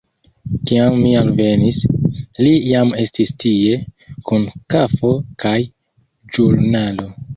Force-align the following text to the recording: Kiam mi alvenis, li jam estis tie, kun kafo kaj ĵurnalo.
Kiam 0.69 0.95
mi 1.01 1.11
alvenis, 1.17 1.77
li 2.47 2.55
jam 2.69 2.93
estis 3.03 3.35
tie, 3.45 3.77
kun 4.31 4.49
kafo 4.75 5.13
kaj 5.45 5.57
ĵurnalo. 6.39 7.11